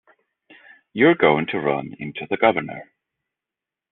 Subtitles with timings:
[0.93, 2.91] You're going to run into the Governor.